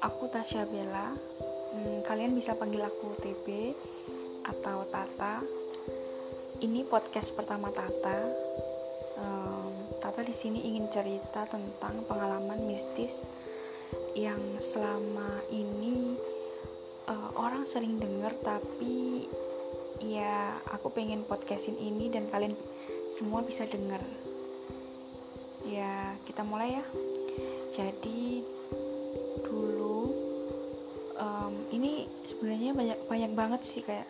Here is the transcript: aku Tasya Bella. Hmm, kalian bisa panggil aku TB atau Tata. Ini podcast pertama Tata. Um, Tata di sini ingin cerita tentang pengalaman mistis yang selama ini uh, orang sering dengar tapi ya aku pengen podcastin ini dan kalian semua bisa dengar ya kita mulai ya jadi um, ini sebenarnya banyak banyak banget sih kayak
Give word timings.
aku 0.00 0.24
Tasya 0.32 0.64
Bella. 0.64 1.12
Hmm, 1.76 2.00
kalian 2.08 2.32
bisa 2.32 2.56
panggil 2.56 2.80
aku 2.80 3.12
TB 3.20 3.76
atau 4.48 4.88
Tata. 4.88 5.44
Ini 6.64 6.88
podcast 6.88 7.36
pertama 7.36 7.68
Tata. 7.68 8.24
Um, 9.20 10.00
Tata 10.00 10.24
di 10.24 10.32
sini 10.32 10.64
ingin 10.72 10.88
cerita 10.88 11.44
tentang 11.44 12.08
pengalaman 12.08 12.72
mistis 12.72 13.20
yang 14.16 14.40
selama 14.64 15.44
ini 15.52 16.16
uh, 17.12 17.30
orang 17.36 17.68
sering 17.68 18.00
dengar 18.00 18.32
tapi 18.40 19.28
ya 20.00 20.56
aku 20.72 20.88
pengen 20.88 21.28
podcastin 21.28 21.76
ini 21.76 22.08
dan 22.08 22.32
kalian 22.32 22.56
semua 23.12 23.44
bisa 23.44 23.68
dengar 23.68 24.00
ya 25.68 26.16
kita 26.24 26.42
mulai 26.46 26.80
ya 26.80 26.84
jadi 27.78 28.37
um, 31.28 31.52
ini 31.76 32.08
sebenarnya 32.24 32.72
banyak 32.72 32.98
banyak 33.06 33.32
banget 33.36 33.60
sih 33.64 33.80
kayak 33.84 34.08